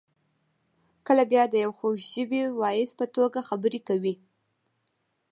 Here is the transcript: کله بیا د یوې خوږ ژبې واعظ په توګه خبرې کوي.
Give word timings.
کله 1.07 1.23
بیا 1.31 1.43
د 1.49 1.53
یوې 1.63 1.75
خوږ 1.77 1.97
ژبې 2.11 2.43
واعظ 2.59 2.89
په 2.99 3.05
توګه 3.15 3.39
خبرې 3.49 3.79
کوي. 3.87 4.15